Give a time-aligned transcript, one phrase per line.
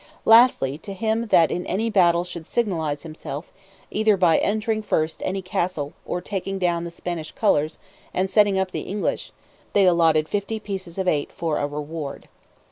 [0.25, 3.53] Lastly, to him that in any battle should signalize himself,
[3.91, 7.77] either by entering first any castle, or taking down the Spanish colours,
[8.11, 9.31] and setting up the English,
[9.73, 12.27] they allotted fifty pieces of eight for a reward.